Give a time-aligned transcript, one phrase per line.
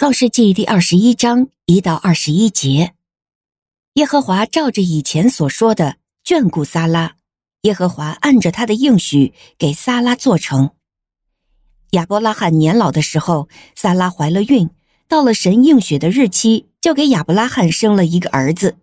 [0.00, 2.94] 创世纪第二十一章一到二十一节，
[3.96, 7.16] 耶和华照着以前所说的眷顾撒拉，
[7.64, 10.70] 耶和华按着他的应许给撒拉做成。
[11.90, 14.70] 亚伯拉罕年老的时候，撒拉怀了孕，
[15.06, 18.78] 到了神应许的日期，就给亚伯拉罕生了一个儿子。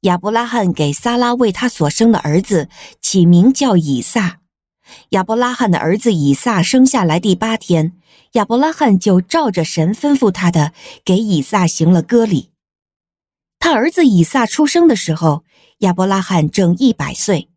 [0.00, 2.70] 亚伯拉罕给撒拉为他所生的儿子
[3.02, 4.40] 起名叫以撒。
[5.10, 7.92] 亚伯拉罕的儿子以撒生下来第八天，
[8.32, 10.72] 亚伯拉罕就照着神吩咐他的，
[11.04, 12.50] 给以撒行了割礼。
[13.58, 15.44] 他儿子以撒出生的时候，
[15.78, 17.48] 亚伯拉罕正一百岁。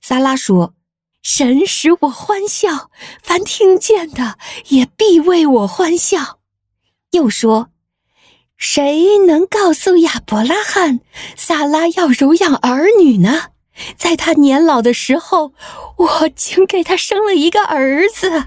[0.00, 0.74] 撒拉说
[1.22, 2.90] ：“神使我欢笑，
[3.22, 4.38] 凡听见的
[4.68, 6.38] 也必为我欢笑。”
[7.12, 7.68] 又说
[8.56, 11.00] ：“谁能告诉亚伯拉罕，
[11.36, 13.50] 撒拉要乳养儿女呢？”
[13.96, 15.52] 在他年老的时候，
[15.96, 18.46] 我竟给他生了一个儿子。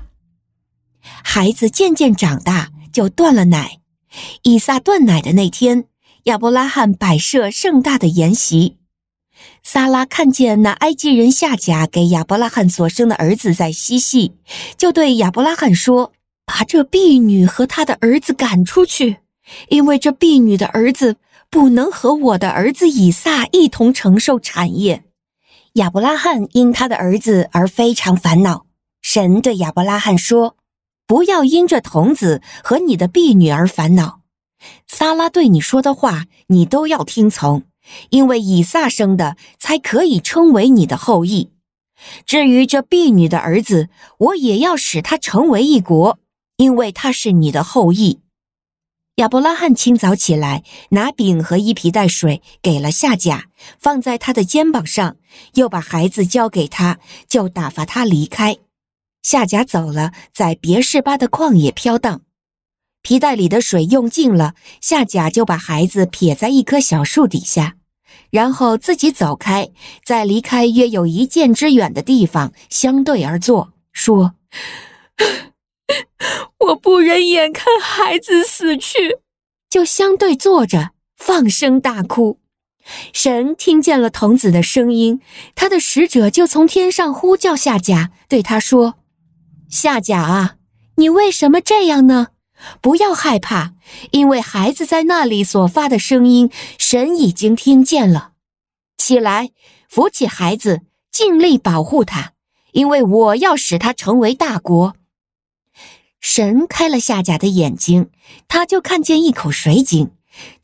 [1.23, 3.79] 孩子渐渐长大，就断了奶。
[4.43, 5.85] 以撒断奶的那天，
[6.23, 8.77] 亚伯拉罕摆设盛大的筵席。
[9.63, 14.33] 撒拉看见那埃及人夏甲给亚伯拉罕所生的儿子在嬉戏，
[14.77, 16.13] 就对亚伯拉罕说
[16.45, 19.17] ：“把这婢女和她的儿子赶出去，
[19.69, 21.17] 因为这婢女的儿子
[21.49, 25.03] 不能和我的儿子以撒一同承受产业。”
[25.73, 28.67] 亚伯拉罕因他的儿子而非常烦恼。
[29.01, 30.55] 神对亚伯拉罕说
[31.07, 34.21] ：“不要因这童子和你的婢女而烦恼。
[34.87, 37.63] 撒拉对你说的话，你都要听从，
[38.11, 41.49] 因为以撒生的才可以称为你的后裔。
[42.23, 46.19] 至于这婢女的儿子，我也要使他成为一国，
[46.57, 48.19] 因为他是你的后裔。”
[49.17, 53.45] 亚伯拉罕清早起来，拿饼和一皮袋水给了夏甲，
[53.77, 55.17] 放在他的肩膀上，
[55.53, 56.97] 又把孩子交给他，
[57.27, 58.57] 就打发他离开。
[59.21, 62.21] 夏甲走了，在别是巴的旷野飘荡。
[63.03, 67.75] 皮袋里的水用尽了，夏甲就把孩子撇在一棵小树底下，
[68.31, 69.69] 然后自己走开，
[70.03, 74.33] 在离开约有一箭之远的地方相对而坐，说。
[76.59, 79.17] 我不忍眼看孩子死去，
[79.69, 82.39] 就相对坐着，放声大哭。
[83.13, 85.21] 神听见了童子的声音，
[85.55, 88.95] 他的使者就从天上呼叫夏甲，对他说
[89.69, 90.55] ：“夏甲啊，
[90.97, 92.27] 你为什么这样呢？
[92.81, 93.73] 不要害怕，
[94.11, 98.31] 因为孩子在那里所发的声音，神已经听见了。
[98.97, 99.51] 起来，
[99.89, 102.33] 扶起孩子，尽力保护他，
[102.71, 104.95] 因为我要使他成为大国。”
[106.23, 108.09] 神开了夏甲的眼睛，
[108.47, 110.11] 他就看见一口水井，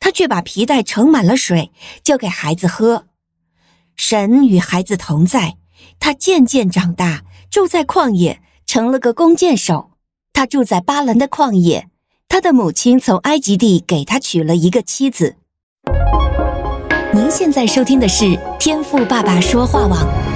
[0.00, 1.70] 他却把皮袋盛满了水，
[2.02, 3.04] 就给孩子喝。
[3.94, 5.58] 神与孩子同在，
[6.00, 9.90] 他渐渐长大，住在旷野，成了个弓箭手。
[10.32, 11.90] 他住在巴兰的旷野，
[12.26, 15.36] 他的母亲从埃及地给他娶了一个妻子。
[17.12, 20.29] 您现在收听的是天赋爸爸说话网。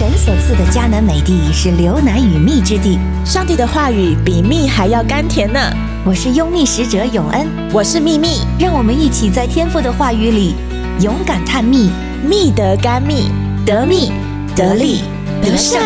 [0.00, 5.60] 神所赐的迦南美地是流奶与蜜之地，上帝的话语比蜜还要甘甜呢。
[6.06, 10.54] 我是拥蜜使者永恩，我是蜜蜜，让我们一起在天父的话语里
[11.02, 11.90] 勇敢探蜜，
[12.26, 13.30] 蜜得甘蜜，
[13.66, 14.10] 得蜜
[14.56, 15.02] 得利
[15.42, 15.78] 得胜。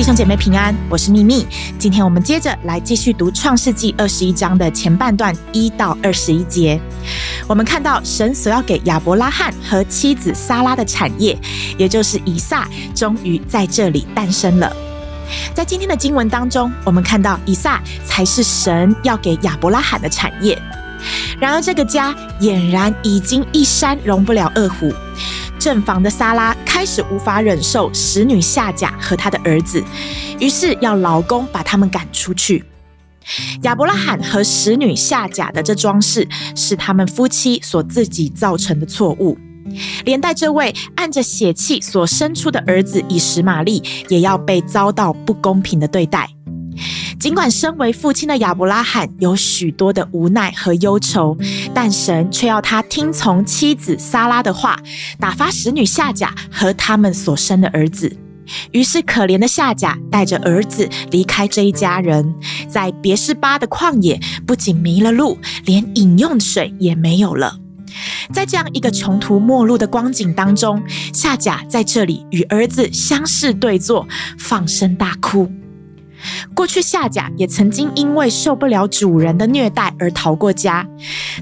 [0.00, 1.46] 弟兄姐妹平安，我是蜜蜜。
[1.78, 6.80] 今天我们接着来继续读创世纪二十一章的前半段一到二十一节。
[7.46, 11.38] 我们看到神所要给亚伯拉罕和妻子撒拉的产业，
[11.76, 14.74] 也就是以撒，终于在这里诞生了。
[15.52, 20.58] 在今天的经文当中，我们看到以撒才是神要给亚伯拉罕的产业。
[21.38, 24.90] 然而，这个家俨然已经一山容不了二虎。
[25.58, 29.84] 正房的撒拉开始无法忍受使女夏甲和她的儿子，
[30.38, 32.64] 于是要老公把他们赶出去。
[33.64, 36.26] 亚伯拉罕和使女夏甲的这桩事，
[36.56, 39.36] 是他们夫妻所自己造成的错误，
[40.06, 46.30] 连带这位按着血气所生出的儿子以实玛利，也要被遭到不公平的对待。
[47.18, 51.36] 尽管身为父亲的亚伯拉罕有许多的无奈和忧愁，
[51.74, 54.78] 但神却要他听从妻子撒拉的话，
[55.18, 58.16] 打发使女夏甲和他们所生的儿子。
[58.72, 62.34] 于是，可怜的夏甲带着儿子离开这一家人，
[62.68, 67.58] 在别是巴的旷野，不仅迷了路，连饮用水也没有了。
[68.32, 70.82] 在这样一个穷途末路的光景当中，
[71.12, 75.48] 夏甲在这里与儿子相视对坐，放声大哭。
[76.54, 80.86] 过去夏甲也曾经因为受不了主人的虐待而逃过家，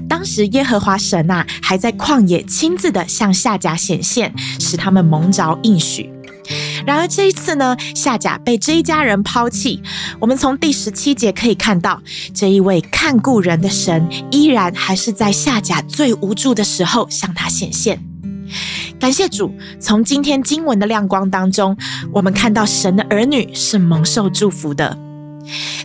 [0.07, 6.09] 当时耶和华神啊还在旷野亲自的向夏甲显现，使他们蒙着应许。
[6.85, 9.81] 然而这一次呢，夏甲被这一家人抛弃。
[10.19, 12.01] 我们从第十七节可以看到，
[12.33, 18.03] 这一位看顾人的神依然还是在夏甲最无助的时候向他显现。
[18.99, 21.75] 感谢主，从今天经文的亮光当中，
[22.11, 24.97] 我们看到神的儿女是蒙受祝福的。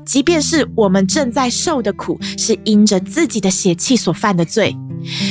[0.04, 4.76] 即便是我们正在受的苦，是因着自己的血气所犯的罪，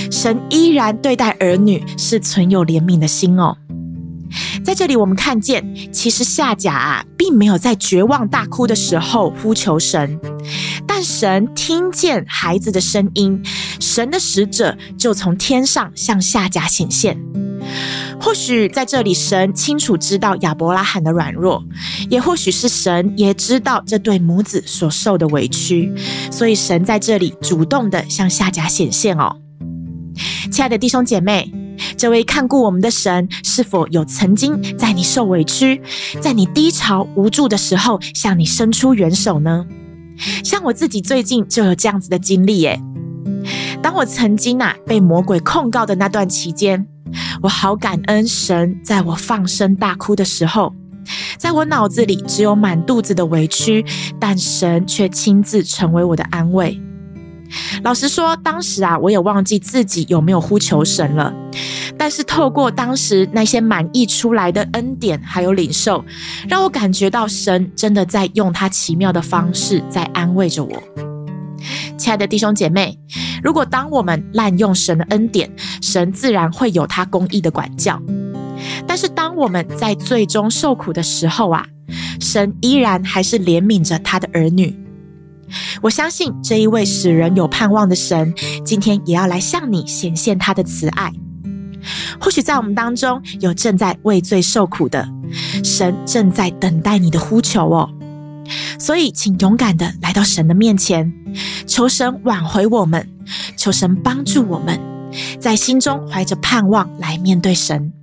[0.10, 3.58] 神依然对待儿女是存有怜悯的心哦。
[4.64, 10.18] 在这里，我们看见，其实夏甲啊，并没有在绝望大哭的时候呼求神，
[10.88, 13.44] 但神听见孩子的声音，
[13.80, 17.43] 神的使者就从天上向夏甲显现。
[18.24, 21.62] 或许在这里，神清楚知道亚伯拉罕的软弱，
[22.10, 25.94] 也或许是神也知道这对母子所受的委屈，
[26.32, 29.36] 所以神在这里主动的向夏甲显现哦。
[30.50, 31.52] 亲爱的弟兄姐妹。
[31.98, 35.82] 这位看顾我们的神，是否有曾经在你受委屈、
[36.22, 39.66] 在你低潮无助的时候，向你伸出援手呢？
[40.44, 42.80] 像我自己最近就有这样子的经历耶。
[43.82, 46.88] 当我曾经啊被魔鬼控告的那段期间，
[47.44, 50.74] 我好感恩神，在我放声大哭的时候，
[51.38, 53.86] 在我脑子里只有满肚子的委屈，
[54.18, 56.82] 但神却亲自成为我的安慰。
[57.84, 61.34] 老实说，当时啊，我也忘记自己有没有呼求神了。
[61.98, 66.06] 但是透过当时那些满溢出来的恩典，还有领受，
[66.48, 70.82] 让我感觉到神真的在用他奇妙的方式在安慰着我。
[71.98, 72.98] 亲爱的弟兄姐妹，
[73.44, 75.52] 如果当我们滥用神的恩典，
[75.82, 78.02] 神自然会有他公义的管教。
[78.88, 81.66] 但是当我们在最终受苦的时候啊，
[82.22, 84.80] 神依然还是怜悯着他的儿女。
[85.82, 91.12] 我相信这一位使人有盼望的神，今天也要来向你显现他的慈爱。
[92.20, 95.06] 或许在我们当中有正在畏罪受苦的，
[95.64, 97.90] 神正在等待你的呼求哦。
[98.80, 101.12] 所以，请勇敢的来到神的面前，
[101.68, 103.08] 求神挽回我们，
[103.64, 104.78] 求神帮助我们，
[105.40, 107.94] 在心中怀着盼望来面对神。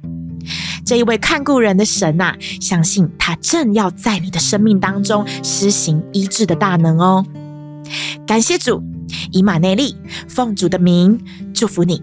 [0.87, 7.27] 这一位看顾人的神呐、相信他正要在你的生命当中施行医治的大能哦。
[8.27, 8.83] 感谢主，
[9.33, 9.95] 以马内利，
[10.27, 11.21] 奉主的名
[11.53, 12.03] 祝福你。